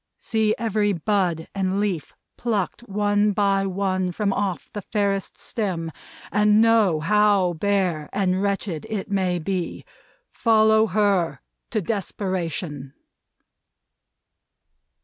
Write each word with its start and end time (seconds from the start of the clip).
See 0.17 0.55
every 0.57 0.93
bud 0.93 1.47
and 1.53 1.79
leaf 1.79 2.13
plucked 2.35 2.81
one 2.89 3.33
by 3.33 3.67
one 3.67 4.11
from 4.11 4.33
off 4.33 4.67
the 4.73 4.81
fairest 4.81 5.37
stem, 5.37 5.91
and 6.31 6.59
know 6.59 6.99
how 7.01 7.53
bare 7.53 8.09
and 8.11 8.41
wretched 8.41 8.87
it 8.89 9.11
may 9.11 9.37
be. 9.37 9.85
Follow 10.31 10.87
her! 10.87 11.41
To 11.69 11.83
desperation!" 11.83 12.95